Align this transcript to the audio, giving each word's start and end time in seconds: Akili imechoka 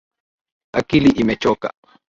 Akili 0.79 1.09
imechoka 1.21 1.67